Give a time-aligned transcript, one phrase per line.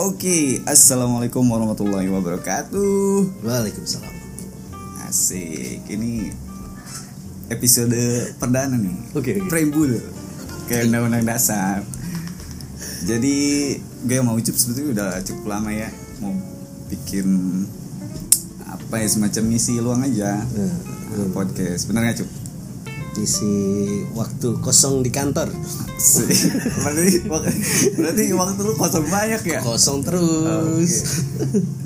[0.00, 3.44] Oke, assalamualaikum warahmatullahi wabarakatuh.
[3.44, 4.16] Waalaikumsalam.
[5.04, 6.32] Asik, ini
[7.52, 7.92] episode
[8.40, 8.96] perdana nih.
[9.12, 9.52] Oke, oke.
[9.52, 10.00] Preambul
[10.72, 11.84] ke undang-undang dasar.
[13.04, 13.76] Jadi
[14.08, 15.92] gue mau ucup sebetulnya udah cukup lama ya
[16.24, 16.32] mau
[16.88, 17.28] bikin
[18.72, 22.39] apa ya semacam misi luang aja Nah, podcast bener gak cup?
[23.20, 23.52] Isi
[24.12, 25.52] waktu kosong di kantor.
[26.80, 27.28] Berarti,
[27.94, 29.60] berarti waktu lu kosong banyak ya?
[29.60, 30.92] Kosong terus.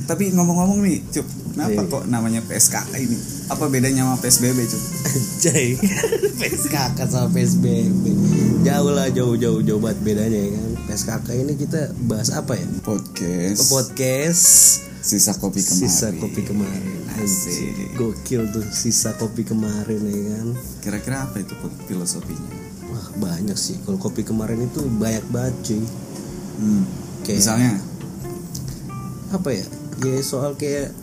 [0.05, 1.89] Tapi ngomong-ngomong nih, Cup, kenapa Iya.
[1.89, 3.17] kok namanya PSKK ini?
[3.49, 4.83] Apa bedanya sama PSBB, Cup?
[5.41, 5.69] Jai.
[6.41, 8.05] PSKK sama PSBB.
[8.63, 10.69] Jauh lah, jauh jauh jauh banget bedanya ya kan.
[10.87, 12.67] PSKK ini kita bahas apa ya?
[12.85, 13.67] Podcast.
[13.67, 14.45] Podcast
[15.01, 15.81] Sisa kopi kemarin.
[15.85, 16.94] sisa kopi kemarin.
[17.21, 17.95] Asik.
[17.95, 20.49] Gokil tuh sisa kopi kemarin ya kan.
[20.83, 21.55] Kira-kira apa itu
[21.87, 22.51] filosofinya?
[22.91, 23.79] Wah banyak sih.
[23.87, 25.83] Kalau kopi kemarin itu banyak banget cuy.
[26.59, 26.83] Hmm.
[27.25, 27.73] Kayak Misalnya,
[29.35, 29.67] apa ya
[30.07, 30.95] ya soal kayak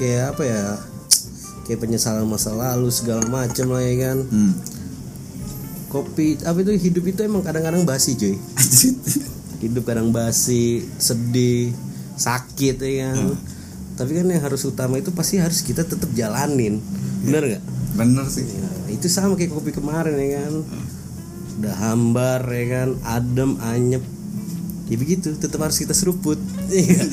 [0.00, 0.62] kayak apa ya
[1.68, 4.52] kayak penyesalan masa lalu segala macam lah ya kan hmm.
[5.92, 8.36] kopi apa itu hidup itu emang kadang-kadang basi cuy
[9.62, 11.76] hidup kadang basi sedih
[12.16, 13.36] sakit ya kan
[13.94, 16.80] tapi kan yang harus utama itu pasti harus kita tetap jalanin.
[17.24, 17.62] Bener nggak?
[17.96, 18.44] Bener sih.
[18.44, 20.54] Ya, itu sama kayak kopi kemarin ya kan?
[21.60, 22.88] Udah hambar ya kan?
[23.04, 24.04] Adem anyep.
[24.88, 26.40] Ya begitu tetap harus kita seruput.
[26.72, 27.04] Iya.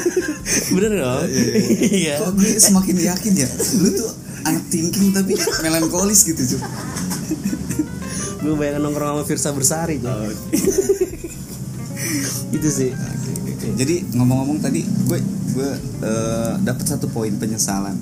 [0.76, 1.24] bener dong?
[1.80, 3.48] Iya Kok gue semakin yakin ya,
[3.80, 4.10] lu tuh
[4.44, 6.62] anak thinking tapi melankolis gitu, Cup.
[8.44, 10.12] gue bayangin nongkrong sama Firsa Bersari tuh
[12.54, 12.90] itu sih.
[13.74, 15.18] Jadi ngomong-ngomong tadi, gue
[15.54, 15.70] gue
[16.02, 17.94] eh, dapat satu poin penyesalan.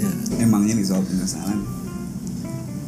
[0.00, 0.10] ya.
[0.42, 1.60] Emangnya nih soal penyesalan.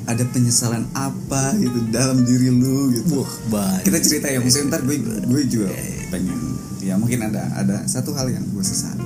[0.07, 3.27] Ada penyesalan apa gitu dalam diri lu gitu?
[3.27, 5.67] wah banyak kita cerita ya maksudnya ntar gue gue juga
[6.15, 6.39] pengen
[6.79, 9.03] ya mungkin ada ada satu hal yang gue sesali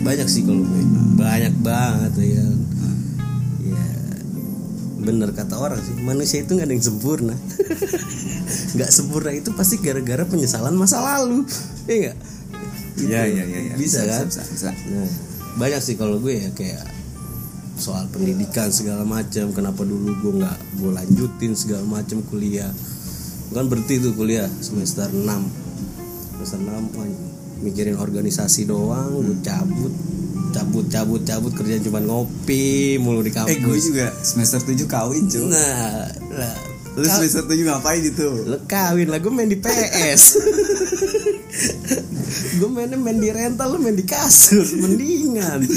[0.00, 0.84] banyak sih kalau gue
[1.20, 3.84] banyak banget ya ya
[5.00, 5.96] bener kata orang sih.
[6.04, 7.34] Manusia itu nggak ada yang sempurna.
[8.76, 11.42] Nggak sempurna itu pasti gara-gara penyesalan masa lalu.
[11.88, 12.16] Ya nggak
[13.06, 13.74] Iya iya iya ya.
[13.78, 14.26] bisa, kan?
[14.28, 14.70] bisa, bisa, bisa.
[14.92, 15.10] Nah,
[15.56, 16.84] banyak sih kalau gue ya kayak
[17.80, 19.52] soal pendidikan segala macam.
[19.56, 22.68] Kenapa dulu gue nggak gue lanjutin segala macam kuliah?
[23.50, 25.26] Kan berhenti tuh kuliah semester 6
[26.38, 27.08] semester 6 wah,
[27.60, 29.92] mikirin organisasi doang gue cabut.
[30.50, 33.82] Cabut cabut cabut kerjaan cuma ngopi mulu di Eh gue kampus.
[33.86, 36.10] juga semester 7 kawin cuy nah
[36.96, 38.26] lah Lu semester 7 ngapain itu?
[38.50, 40.22] lo kawin lah gue main di PS
[42.60, 45.66] gue mainnya main di rental lo main di kasur mendingan.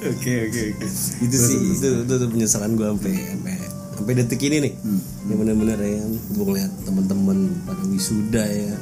[0.00, 0.86] Oke oke oke.
[1.28, 3.36] Itu sih itu, itu, itu penyesalan gue sampai
[4.00, 4.72] sampai detik ini nih.
[4.80, 5.00] Hmm.
[5.28, 8.72] yang bener-bener ya gue ngeliat teman-teman pada wisuda ya.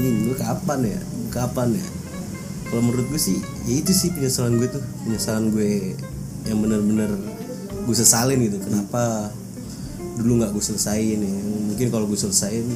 [0.00, 1.00] Ini gue kapan ya?
[1.28, 1.84] Kapan ya?
[2.72, 3.36] Kalau menurut gue sih
[3.68, 4.80] ya itu sih penyesalan gue tuh.
[5.04, 6.00] Penyesalan gue
[6.48, 7.12] yang bener-bener
[7.84, 8.56] gue sesalin gitu.
[8.64, 9.28] Kenapa
[10.18, 11.32] dulu nggak gue selesain ya.
[11.74, 12.66] Mungkin kalau gue selesain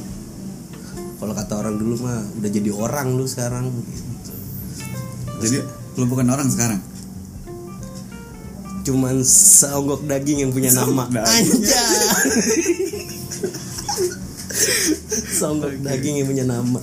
[1.19, 3.67] kalau kata orang dulu mah udah jadi orang lu sekarang.
[3.71, 4.31] Gitu.
[5.43, 5.57] Jadi
[5.99, 6.79] lu bukan orang sekarang?
[8.89, 11.05] cuman seonggok daging yang punya nama.
[11.05, 12.09] Seonggok anjay.
[15.37, 16.81] Seonggok daging yang punya nama.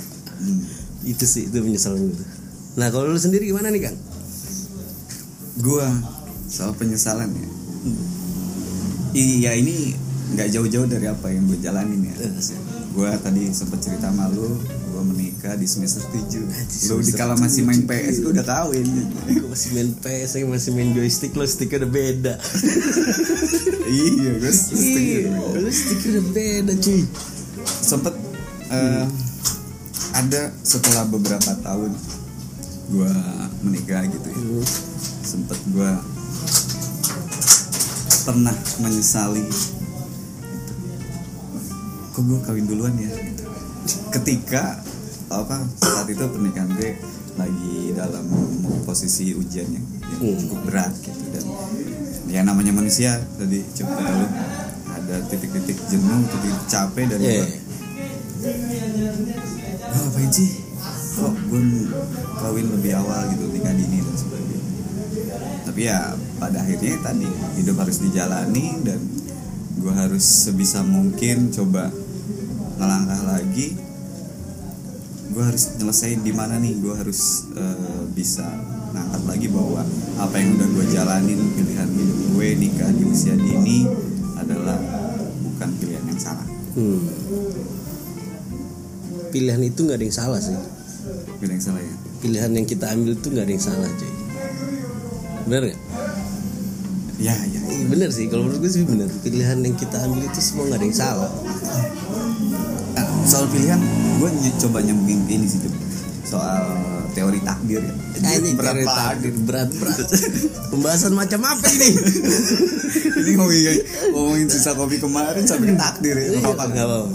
[1.02, 2.14] Itu sih itu penyesalan gue.
[2.14, 2.28] Tuh.
[2.76, 3.98] nah kalau lu sendiri gimana nih kang?
[5.58, 5.82] Gue
[6.46, 7.48] soal penyesalan ya.
[9.16, 9.96] Iya ini
[10.34, 12.14] nggak jauh-jauh dari apa yang gue jalanin ya.
[12.96, 17.68] Gue tadi sempat cerita malu Gue menikah di semester 7 Lu di semester kala masih
[17.68, 18.88] main PS gue udah kawin.
[19.28, 22.34] Gue masih main PS saya masih main joystick lo sticknya udah beda.
[23.86, 27.02] Iya gue iya lu sticknya udah beda cuy.
[27.84, 28.14] Sempet
[28.72, 29.04] eh,
[30.16, 31.92] ada setelah beberapa tahun
[32.90, 33.12] gue
[33.62, 34.40] menikah gitu ya.
[35.20, 35.90] Sempet gue
[38.24, 39.75] pernah menyesali.
[42.16, 43.44] Kok gue kawin duluan ya gitu.
[44.10, 44.80] ketika
[45.28, 46.96] apa saat itu pernikahan gue
[47.36, 48.24] lagi dalam
[48.82, 50.38] posisi ujian yang, yang Hmm.
[50.40, 51.44] cukup berat gitu dan
[52.26, 54.26] ya namanya manusia tadi coba lu
[54.88, 57.44] ada titik-titik jenuh titik capek dan Iya.
[57.44, 57.46] gua,
[59.92, 60.50] "Gua ngapain sih
[61.16, 61.60] kok gue
[62.38, 64.60] kawin lebih awal gitu nikah dini dan sebagainya
[65.64, 65.98] tapi ya
[66.36, 69.00] pada akhirnya tadi hidup harus dijalani dan
[69.76, 71.92] gue harus sebisa mungkin coba
[72.76, 73.76] ngelangkah lagi
[75.36, 78.46] gue harus nyelesain di mana nih gue harus eh, bisa
[78.96, 79.84] ngangkat lagi bahwa
[80.16, 83.84] apa yang udah gue jalanin pilihan hidup gue nikah di usia dini
[84.40, 84.80] adalah
[85.44, 86.46] bukan pilihan yang salah.
[86.76, 87.00] Hmm.
[89.32, 90.56] pilihan itu nggak ada yang salah sih.
[91.40, 91.94] Pilih yang salah ya?
[92.24, 94.12] Pilihan yang kita ambil tuh nggak ada yang salah cuy.
[95.44, 95.80] Bener nggak?
[97.20, 98.24] Ya ya Iya, bener sih.
[98.32, 101.30] Kalau menurut gue sih bener pilihan yang kita ambil itu semua nggak ada yang salah
[103.26, 103.80] soal pilihan
[104.16, 105.60] gue ny- coba nyambungin ini sih
[106.22, 106.62] soal
[107.12, 109.04] teori takdir ya Anjing, berat teori banget.
[109.04, 109.98] takdir, berat berat
[110.70, 111.88] pembahasan macam apa ini
[113.20, 113.76] ini ngomongin
[114.10, 116.26] ngomongin sisa kopi kemarin sampai takdir ya.
[116.28, 117.12] Iya, Nggak apa-apa.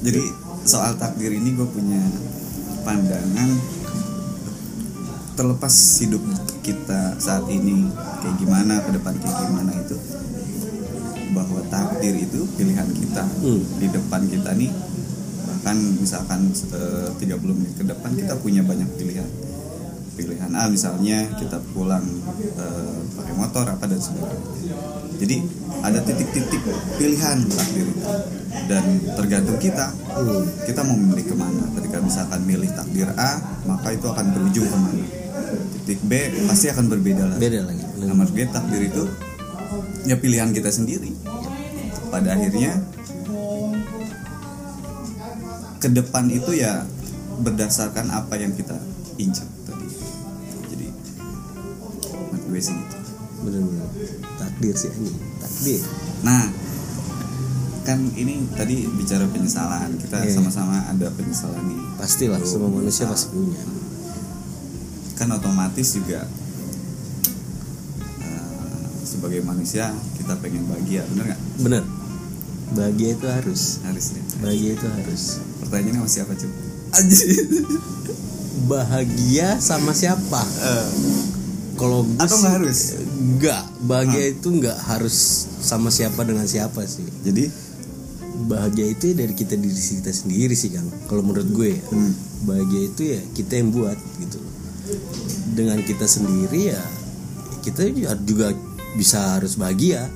[0.00, 0.22] jadi
[0.62, 2.00] soal takdir ini gue punya
[2.82, 3.48] pandangan
[5.34, 6.22] terlepas hidup
[6.60, 7.86] kita saat ini
[8.18, 9.96] kayak gimana ke depan kayak gimana itu
[11.30, 13.62] bahwa takdir itu pilihan kita Hmm.
[13.78, 14.70] di depan kita nih
[15.76, 19.28] misalkan eh, 30 menit ke depan kita punya banyak pilihan.
[20.14, 22.04] Pilihan A misalnya kita pulang
[22.56, 24.48] eh, pakai motor apa dan sebagainya
[25.18, 25.36] jadi
[25.82, 26.62] ada titik-titik
[26.96, 28.06] pilihan takdir itu.
[28.70, 28.84] Dan
[29.18, 29.90] tergantung kita
[30.64, 31.64] kita mau memilih ke mana.
[31.74, 35.04] Ketika misalkan milih takdir A maka itu akan berujung ke mana.
[35.82, 36.12] Titik B
[36.46, 37.40] pasti akan berbeda lagi.
[37.42, 37.82] Beda lagi.
[37.98, 39.04] Nomor B takdir itu
[40.06, 41.10] ya pilihan kita sendiri.
[42.08, 42.78] Pada akhirnya
[45.78, 46.82] ke depan itu ya
[47.38, 48.74] berdasarkan apa yang kita
[49.16, 49.86] incar tadi.
[50.74, 50.86] Jadi
[52.28, 52.96] menurut gue sih gitu.
[53.46, 53.86] Bener-bener.
[54.38, 55.80] Takdir sih ini takdir.
[56.26, 56.42] Nah
[57.86, 59.96] kan ini tadi bicara penyesalan.
[60.02, 60.34] Kita Iya.
[60.34, 61.80] sama-sama ada penyesalan nih.
[61.96, 63.62] Pastilah Tuh, semua manusia pasti punya.
[65.14, 66.26] Kan otomatis juga
[68.18, 71.06] eh, sebagai manusia kita pengen bahagia.
[71.06, 71.40] Bener nggak?
[71.62, 71.82] Bener
[72.74, 73.80] bahagia itu harus.
[73.84, 74.22] Harus ya.
[74.42, 75.22] Bahagia itu harus.
[75.64, 76.52] Pertanyaannya masih apa cuy
[78.68, 80.42] bahagia sama siapa?
[81.78, 82.78] Kalau gue Atau nggak harus?
[83.38, 83.62] nggak.
[83.86, 85.16] Bahagia itu nggak harus
[85.62, 87.06] sama siapa dengan siapa sih.
[87.22, 87.48] Jadi?
[88.38, 90.86] Bahagia itu ya dari kita diri kita sendiri sih kang.
[91.06, 91.82] Kalau menurut gue ya.
[91.90, 92.12] Hmm,
[92.46, 94.38] bahagia itu ya kita yang buat gitu.
[95.54, 96.82] Dengan kita sendiri ya
[97.62, 97.84] kita
[98.24, 98.54] juga
[98.96, 100.08] bisa harus bahagia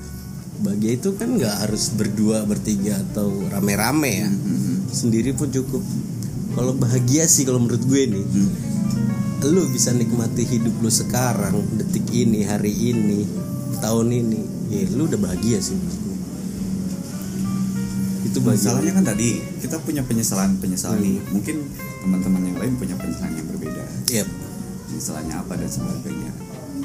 [0.60, 5.81] bahagia itu kan nggak harus berdua bertiga atau rame-rame ya hmm, sendiri pun cukup
[6.52, 8.50] kalau bahagia sih kalau menurut gue nih hmm.
[9.49, 13.25] lu bisa nikmati hidup lu sekarang detik ini hari ini
[13.81, 14.40] tahun ini
[14.70, 15.78] ya lu udah bahagia sih
[18.32, 21.05] itu Masalahnya kan tadi kita punya penyesalan penyesalan Hmm.
[21.05, 21.16] nih.
[21.37, 21.56] Mungkin
[22.00, 23.84] teman-teman yang lain punya penyesalan yang berbeda.
[24.08, 24.28] Yep.
[24.88, 26.32] Penyesalannya apa dan sebagainya.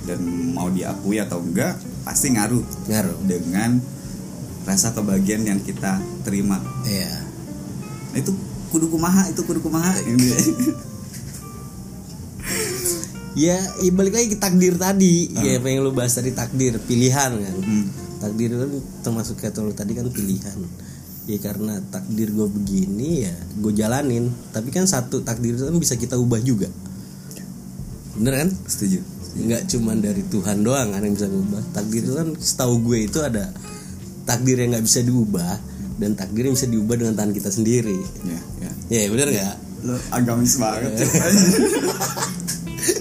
[0.04, 0.20] Dan
[0.52, 3.20] mau diakui atau enggak pasti ngaruh ngaruh.
[3.28, 3.84] dengan
[4.64, 6.64] rasa kebahagiaan yang kita terima.
[6.88, 7.12] Iya.
[8.16, 8.32] Nah, itu
[8.72, 9.92] kudu kumaha, itu kudu kumaha.
[13.44, 15.36] ya ya balik lagi ke takdir tadi.
[15.36, 17.56] Ya apa yang lu bahas tadi takdir pilihan kan.
[17.60, 17.88] Hmm.
[18.18, 18.72] takdir kan
[19.04, 20.58] termasuk kata lu tadi kan pilihan.
[21.28, 24.32] Ya karena takdir gue begini ya gue jalanin.
[24.56, 26.72] Tapi kan satu takdir itu kan bisa kita ubah juga.
[28.16, 28.50] Bener kan?
[28.68, 29.17] Setuju.
[29.38, 33.20] Nggak cuman dari Tuhan doang kan yang bisa ngubah takdir itu kan setahu gue itu
[33.22, 33.54] ada
[34.24, 35.54] takdir yang nggak bisa diubah
[35.98, 38.72] dan takdir yang bisa diubah dengan tangan kita sendiri Ya, ya.
[38.90, 40.90] ya bener nggak Lo agamis banget.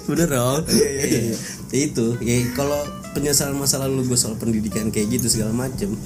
[0.07, 1.37] Bener dong Iya, iya, iya.
[1.67, 2.79] Ya itu ya kalau
[3.13, 5.97] penyesalan masa lalu gue soal pendidikan kayak gitu segala macem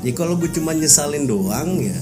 [0.00, 1.98] ya kalau gue cuma nyesalin doang ya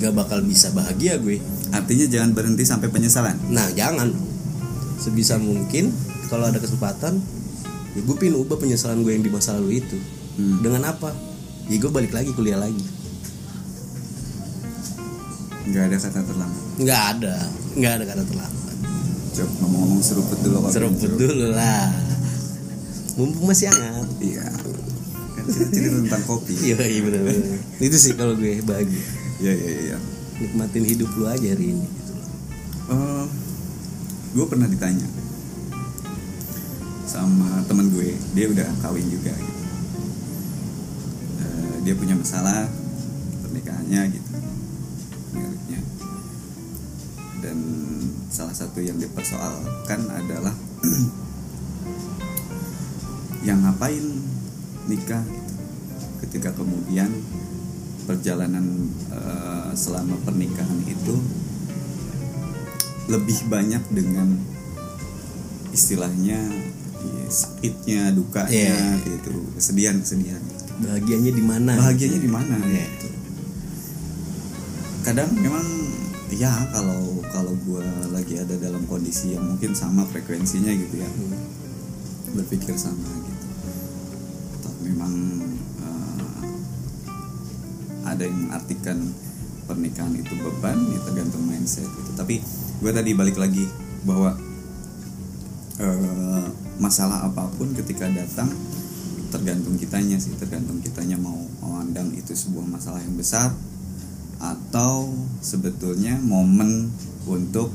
[0.00, 1.38] gak bakal bisa bahagia gue
[1.72, 3.32] Artinya jangan berhenti sampai penyesalan.
[3.48, 4.12] nah jangan
[4.98, 5.88] sebisa mungkin
[6.32, 7.20] kalau ada kesempatan
[7.92, 10.00] ya gue pengen ubah penyesalan gue yang di masa lalu itu
[10.32, 10.64] Hmm.
[10.64, 11.12] dengan apa
[11.68, 12.80] ya gue balik lagi kuliah lagi
[15.62, 16.62] Nggak ada kata terlambat.
[16.74, 17.34] nggak ada
[17.74, 18.60] nggak ada kata terlambat
[19.32, 20.56] Coba ngomong-ngomong seruput dulu.
[20.68, 21.88] Seruput dulu lah
[23.14, 24.44] mumpung masih hangat Iya.
[25.34, 26.52] Kan cerita tentang kopi.
[26.62, 27.22] iya iya bener.
[27.84, 29.04] itu sih kalau gue bahagia
[29.36, 29.96] Iya, iya, iya.
[30.38, 32.28] nikmatin hidup lu aja hari ini gitu loh.
[32.88, 33.24] Eh,
[34.32, 35.04] gue pernah ditanya
[37.12, 39.64] sama temen gue, dia udah kawin juga gitu.
[41.44, 42.64] Eh, dia punya masalah
[43.44, 44.32] pernikahannya gitu,
[45.36, 45.80] menariknya.
[47.44, 47.58] Dan
[48.32, 50.56] salah satu yang dipersoalkan adalah
[53.48, 54.24] yang ngapain
[54.88, 55.52] nikah gitu.
[56.24, 57.12] ketika kemudian
[58.08, 61.20] perjalanan eh, selama pernikahan itu
[63.12, 64.40] lebih banyak dengan
[65.76, 66.40] istilahnya
[67.04, 69.02] ya, sakitnya dukanya Iya.
[69.02, 69.34] gitu.
[69.56, 70.42] Kesedihan kesedihan.
[70.82, 72.86] Bahagianya di mana bahagianya di mana Iya.
[72.86, 73.08] gitu.
[75.02, 75.66] Kadang memang
[76.32, 81.08] ya kalau kalau gue lagi ada dalam kondisi yang mungkin sama frekuensinya gitu ya.
[81.08, 81.60] Hmm.
[82.32, 83.46] berpikir sama gitu.
[84.56, 85.12] Atau memang
[85.84, 86.42] eh,
[88.08, 89.12] ada yang mengartikan
[89.62, 92.10] pernikahan itu beban ya tergantung mindset gitu.
[92.16, 92.40] Tapi
[92.80, 93.68] gue tadi balik lagi
[94.02, 94.32] bahwa
[95.82, 96.46] eh,
[96.78, 98.48] masalah apa pun ketika datang
[99.32, 101.42] tergantung kitanya sih tergantung kitanya mau
[101.92, 103.52] memandang itu sebuah masalah yang besar
[104.40, 105.12] atau
[105.44, 106.88] sebetulnya momen
[107.28, 107.68] untuk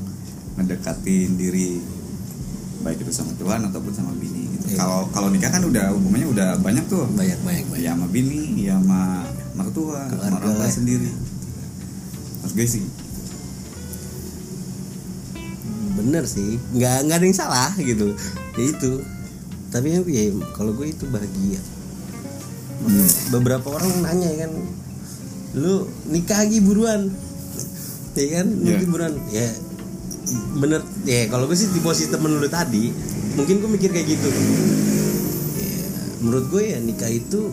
[0.58, 1.78] mendekatin diri
[2.82, 4.74] baik itu sama Tuhan ataupun sama bini gitu.
[4.74, 4.78] Iya.
[4.82, 7.06] Kalau kalau nikah kan udah hubungannya udah banyak tuh.
[7.14, 9.22] banyak banyak banyak Ya sama bini, ya sama
[9.54, 11.10] mertua, sama orang tua sendiri.
[12.42, 12.82] Mas gue sih
[16.08, 16.56] bener sih.
[16.72, 18.16] Nggak nggak ada yang salah gitu.
[18.56, 18.92] Ya itu.
[19.68, 21.60] Tapi ya ya, kalau gue itu bahagia.
[23.28, 24.52] Beberapa orang nanya ya kan
[25.52, 27.12] lu nikah lagi buruan?
[28.16, 28.88] Ya kan lu Iya.
[28.88, 29.14] buruan.
[29.28, 29.48] Ya
[30.56, 30.80] bener.
[31.04, 32.88] Ya kalau gue sih di posisi temen lu tadi
[33.36, 34.28] mungkin gue mikir kayak gitu.
[35.60, 35.76] Ya,
[36.24, 37.52] menurut gue ya nikah itu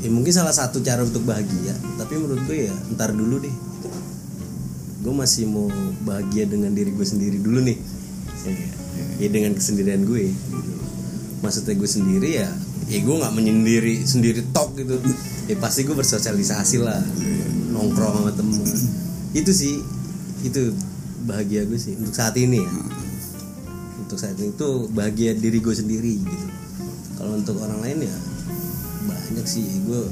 [0.00, 1.76] ya mungkin salah satu cara untuk bahagia.
[2.00, 3.52] Tapi menurut gue ya ntar dulu deh
[5.00, 5.66] gue masih mau
[6.04, 7.78] bahagia dengan diri gue sendiri dulu nih.
[9.20, 10.72] Ya, dengan kesendirian gue gitu.
[11.44, 12.48] maksudnya gue sendiri ya
[12.88, 14.96] ya gue nggak menyendiri sendiri tok gitu.
[15.46, 17.00] Ya pasti gue bersosialisasi lah
[17.70, 18.60] nongkrong sama temen.
[19.36, 19.78] Itu sih
[20.42, 20.72] itu
[21.28, 22.72] bahagia gue sih untuk saat ini ya.
[24.02, 26.46] Untuk saat ini itu bahagia diri gue sendiri gitu.
[27.20, 28.16] Kalau untuk orang lain ya
[29.06, 29.68] banyak sih.
[29.86, 30.08] Gue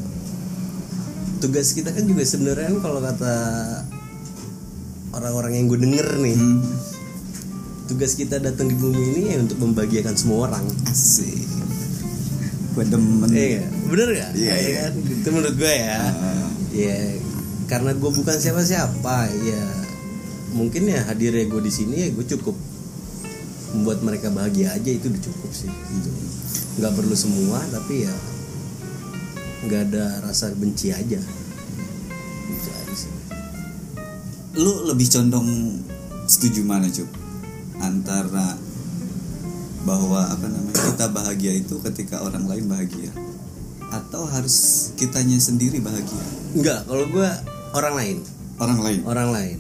[1.43, 3.35] tugas kita kan juga sebenarnya kan kalau kata
[5.13, 6.61] orang-orang yang gue denger nih hmm,
[7.89, 11.49] tugas kita datang di bumi ini ya untuk membahagiakan semua orang asik.
[12.77, 13.27] Gue demen.
[13.33, 13.71] Iya, nggak?
[13.89, 14.31] bener gak?
[14.37, 14.73] Iya, iya.
[14.85, 14.93] kan?
[15.03, 15.99] Itu menurut gue ya.
[15.99, 16.49] Ah.
[16.71, 16.99] Ya,
[17.67, 19.63] karena gue bukan siapa-siapa, ya
[20.53, 22.57] mungkin ya hadirnya gue di sini ya gue cukup
[23.77, 25.73] membuat mereka bahagia aja itu udah cukup sih.
[25.73, 26.11] Gitu.
[26.79, 28.15] Nggak perlu semua, tapi ya
[29.65, 31.19] nggak ada rasa benci aja.
[32.47, 33.18] Gitu aja sih.
[34.59, 35.47] Lu lebih condong
[36.27, 37.07] setuju mana cup
[37.79, 38.59] antara
[39.87, 43.15] bahwa apa namanya kita bahagia itu ketika orang lain bahagia
[43.95, 46.27] atau harus kitanya sendiri bahagia?
[46.59, 47.29] Enggak, kalau gue
[47.71, 48.17] orang lain,
[48.59, 49.01] orang lain?
[49.07, 49.59] Orang lain.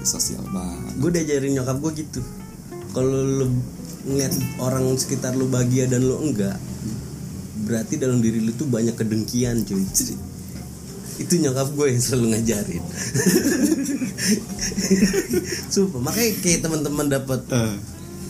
[0.00, 0.96] sosial banget.
[0.96, 2.20] Gue diajarin nyokap gue gitu.
[2.92, 3.48] Kalau lu
[4.04, 6.56] ngeliat orang sekitar lu bahagia dan lu enggak
[7.68, 9.84] berarti dalam diri lu tuh banyak kedengkian cuy
[11.20, 12.84] itu nyokap gue yang selalu ngajarin.
[15.72, 17.74] Sumpah makanya kayak teman-teman dapat Eh,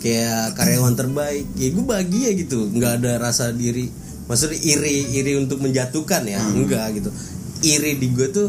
[0.00, 2.66] kayak karyawan terbaik ya gue bahagia gitu.
[2.72, 3.88] Nggak ada rasa diri
[4.26, 7.10] maksudnya iri iri untuk menjatuhkan ya enggak gitu.
[7.62, 8.48] Iri di gue tuh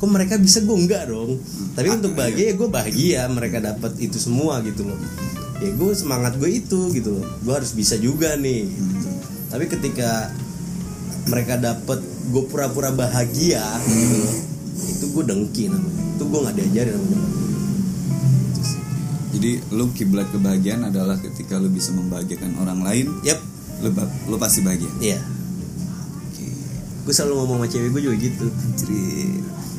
[0.00, 1.36] kok mereka bisa gue enggak dong.
[1.76, 4.98] Tapi untuk bahagia ya gue bahagia mereka dapat itu semua gitu loh.
[5.62, 7.26] Ya gue semangat gue itu gitu loh.
[7.44, 9.08] Gue harus bisa juga nih gitu.
[9.52, 10.32] tapi ketika
[11.28, 14.34] mereka dapat gue pura-pura bahagia gitu loh
[14.82, 17.48] itu gue dengki namanya itu gue nggak diajarin sama nyokap gue.
[18.42, 18.80] Gitu sih.
[19.32, 23.06] jadi lu kiblat kebahagiaan adalah ketika lu bisa membahagiakan orang lain
[23.78, 25.18] lu, ba- lu pasti bahagia Iya.
[27.02, 28.46] Gue selalu ngomong sama cewek gue juga gitu.
[28.76, 29.02] jadi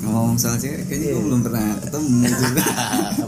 [0.03, 1.15] ngomong soal cewek kayaknya Iya.
[1.15, 2.63] gue belum pernah ketemu juga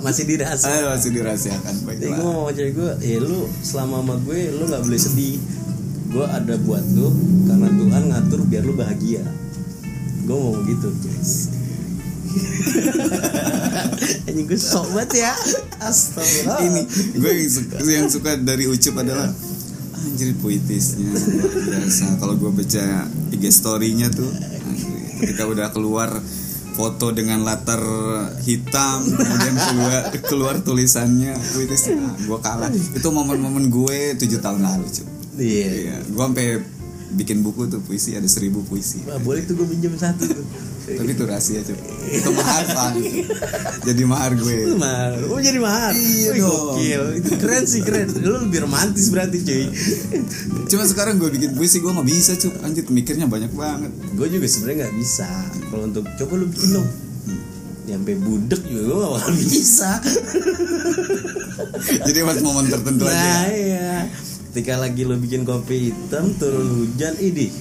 [0.04, 0.68] Masih dirasa.
[0.68, 4.40] Ah, masih dirahasiakan Jadi gue baiklah ngomong sama cewek gue, ya lu selama sama gue
[4.52, 5.40] lu nggak boleh sedih.
[6.16, 7.12] Gue ada buat lu
[7.44, 9.28] karena Tuhan ngatur biar lu bahagia.
[10.24, 10.88] Gue ngomong gitu.
[14.32, 15.34] Anjing gue sok banget ya.
[15.84, 16.60] Astagfirullah.
[16.64, 16.82] ini
[17.20, 19.28] gue yang suka, yang suka dari ucup adalah
[20.06, 21.12] anjir puitisnya
[21.68, 22.86] biasa kalau gue baca
[23.36, 24.32] IG story-nya tuh
[25.20, 26.08] ketika udah keluar
[26.76, 27.80] foto dengan latar
[28.44, 34.88] hitam kemudian keluar keluar tulisannya puitis nah, gue kalah itu momen-momen gue tujuh tahun lalu
[34.88, 35.68] cuy Iya.
[35.70, 36.48] iya gue sampai
[37.12, 40.46] bikin buku tuh puisi ada seribu puisi Wah, boleh tuh gue pinjam satu tuh.
[40.86, 41.78] tapi itu rahasia cuy
[42.12, 42.94] itu mahar Fan.
[43.82, 45.12] jadi mahar gue Mahal.
[45.28, 45.92] Oh jadi mahal.
[45.92, 46.76] Iya Wih, dong.
[46.76, 47.04] Gokil.
[47.18, 48.06] Itu keren sih keren.
[48.16, 49.66] Lu lebih romantis berarti cuy.
[50.66, 54.46] Cuma sekarang gue bikin puisi gue nggak bisa cuy anjir mikirnya banyak banget gue juga
[54.46, 55.30] sebenarnya nggak bisa
[55.66, 56.90] kalau untuk coba lu bikin dong
[57.86, 59.90] nyampe budek juga gue gak bakal bisa
[62.04, 63.46] Jadi pas momen tertentu nah aja.
[63.50, 63.92] iya
[64.56, 67.52] ketika lagi lu bikin kopi hitam turun hujan idih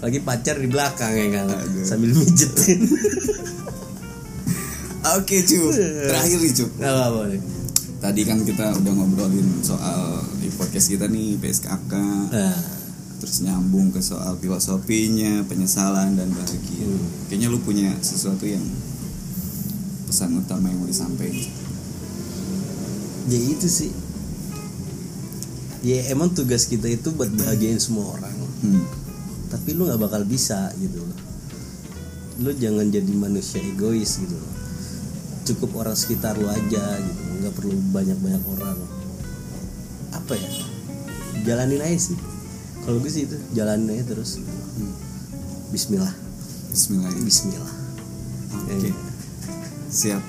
[0.00, 1.84] lagi pacar di belakang ya kan Aduh.
[1.84, 2.80] sambil mijetin
[5.12, 5.60] Oke cu,
[6.08, 6.66] terakhir nih cu.
[6.78, 7.36] nggak apa-apa
[8.00, 11.92] Tadi kan kita udah ngobrolin soal di podcast kita nih PSKK,
[12.32, 12.56] nah
[13.20, 16.86] terus nyambung ke soal filosofinya, penyesalan dan bahagia.
[16.86, 17.28] Hmm.
[17.28, 18.62] Kayaknya lu punya sesuatu yang
[20.06, 21.50] pesan utama yang mau disampaikan.
[23.26, 23.90] ya itu sih
[25.82, 28.34] ya emang tugas kita itu buat bahagiain semua orang.
[28.62, 28.86] Hmm.
[29.50, 31.18] tapi lu nggak bakal bisa gitu loh.
[32.40, 34.54] Lu jangan jadi manusia egois gitu loh.
[35.44, 37.20] Cukup orang sekitar lu aja gitu.
[37.42, 38.78] Nggak perlu banyak banyak orang.
[40.16, 40.50] Apa ya?
[41.44, 42.18] Jalanin aja sih.
[42.86, 44.40] Kalau gue sih itu jalanin aja terus
[45.68, 46.14] Bismillah.
[46.72, 47.12] Bismillah.
[47.20, 47.74] Bismillah.
[48.72, 48.88] Oke.
[48.88, 48.94] Ya,
[49.92, 50.22] siap.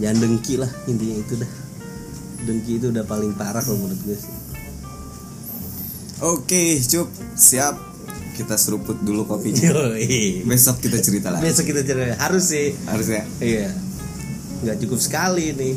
[0.00, 1.65] Jangan dengki lah intinya itu dah
[2.44, 4.34] dengki itu udah paling parah kalau menurut gue sih.
[6.24, 7.08] Oke cup.
[7.36, 7.76] Siap.
[8.36, 9.72] Kita seruput dulu kopinya.
[9.72, 10.44] Yoi.
[10.44, 11.44] besok kita cerita lagi.
[11.48, 12.20] Besok kita cerita.
[12.20, 12.76] Harus sih.
[12.84, 13.72] Harusnya iya.
[14.64, 15.74] Nggak cukup sekali nih.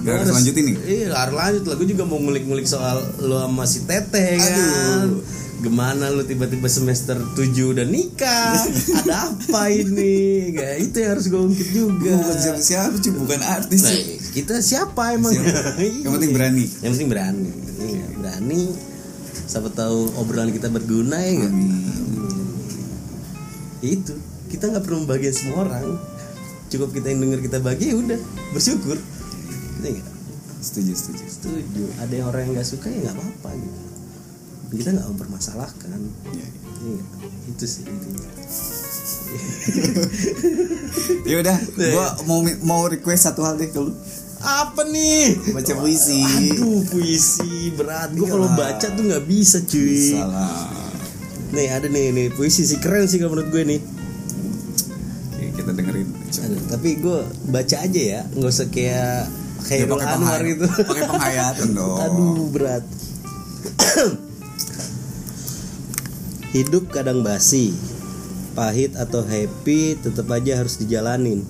[0.00, 0.76] Nggak harus lanjutin nih?
[0.84, 1.74] iya harus lanjut lah.
[1.80, 5.08] Gue juga mau ngulik-ngulik soal lo sama si teteh kan?
[5.08, 5.24] Aduh.
[5.56, 8.60] gimana lu tiba-tiba semester 7 udah nikah?
[9.00, 10.52] Ada apa ini?
[10.52, 12.12] Kayak itu yang harus gue ungkit juga.
[12.12, 13.96] Bukan siapa siapa cup bukan artis Nah,
[14.36, 15.32] Kita siapa emang?
[15.32, 15.80] Siapa?
[16.04, 16.68] yang penting berani.
[16.84, 17.48] Yang penting berani.
[17.80, 18.62] Iya, berani
[19.46, 21.52] siapa tahu obrolan kita berguna ya nggak?
[21.56, 21.72] Amin.
[23.80, 24.12] itu.
[24.52, 25.96] Kita nggak perlu membagian semua orang.
[26.68, 28.20] Cukup kita yang denger kita bagi ya udah.
[28.52, 29.00] Bersyukur.
[29.80, 30.14] Iya nggak?
[30.60, 31.24] setuju setuju.
[31.24, 31.84] Setuju.
[32.04, 33.80] Ada yang orang yang nggak suka ya nggak apa-apa gitu.
[34.84, 35.96] Kita nggak mempermasalahkan.
[35.96, 36.48] Iya, iya.
[36.76, 37.36] Iya nggak?
[37.46, 38.26] itu sih intinya
[41.30, 41.56] ya udah
[41.94, 43.94] gua mau mau request satu hal deh ke lu
[44.42, 45.54] apa nih?
[45.54, 46.20] Baca puisi.
[46.22, 47.72] Aduh puisi.
[47.72, 50.16] Berat gue kalau baca tuh nggak bisa cuy.
[50.16, 50.86] Salah
[51.54, 52.26] nih ada nih nih.
[52.34, 53.80] Puisi sih keren sih kalau menurut gue nih.
[55.32, 56.08] Oke, kita dengerin.
[56.44, 58.20] Aduh, tapi gue baca aja ya.
[58.34, 59.30] Nggak usah kayak
[59.66, 60.66] Ya, Khairul pakai Anwar gitu.
[60.68, 61.98] Pakai penghayatan dong.
[61.98, 62.84] Aduh berat.
[66.54, 67.74] Hidup kadang basi.
[68.54, 71.44] Pahit atau happy tetap aja harus dijalanin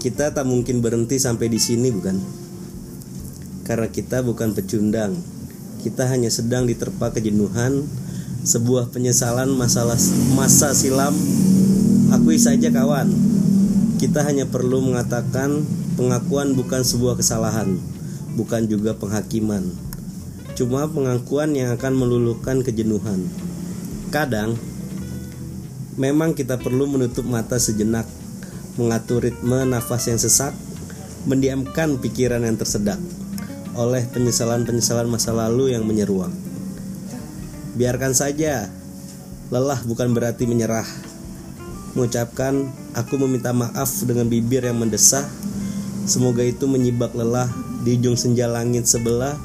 [0.00, 2.16] kita tak mungkin berhenti sampai di sini bukan?
[3.68, 5.20] Karena kita bukan pecundang.
[5.84, 7.84] Kita hanya sedang diterpa kejenuhan
[8.40, 10.00] sebuah penyesalan masalah
[10.32, 11.12] masa silam.
[12.10, 13.12] Akui saja kawan
[14.00, 15.60] kita hanya perlu mengatakan
[16.00, 17.76] pengakuan bukan sebuah kesalahan
[18.32, 19.68] bukan juga penghakiman.
[20.56, 23.28] Cuma pengakuan yang akan meluluhkan kejenuhan.
[24.08, 24.56] Kadang
[26.00, 28.08] memang kita perlu menutup mata sejenak
[28.78, 30.54] mengatur ritme nafas yang sesak
[31.24, 32.98] mendiamkan pikiran yang tersedak
[33.74, 36.30] oleh penyesalan-penyesalan masa lalu yang menyeruak.
[37.78, 38.66] Biarkan saja
[39.50, 40.86] lelah bukan berarti menyerah.
[41.94, 45.26] Mengucapkan aku meminta maaf dengan bibir yang mendesah.
[46.06, 47.50] Semoga itu menyibak lelah
[47.82, 49.38] di ujung senja langit sebelah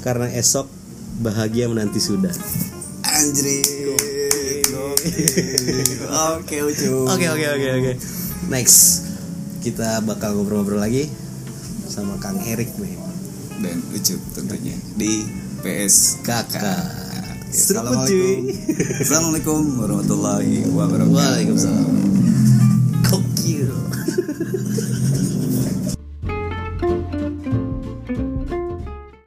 [0.00, 0.68] karena esok
[1.20, 2.32] bahagia menanti sudah.
[6.60, 8.19] Ucu Oke oke oke oke
[8.50, 9.06] next
[9.62, 11.06] kita bakal ngobrol-ngobrol lagi
[11.86, 12.98] sama Kang Erik nih
[13.62, 15.22] dan lucu tentunya di
[15.62, 16.58] PSKK.
[17.50, 18.46] Assalamualaikum.
[19.02, 21.14] Assalamualaikum warahmatullahi wabarakatuh.
[21.14, 21.88] Waalaikumsalam.
[23.06, 23.70] Kokil.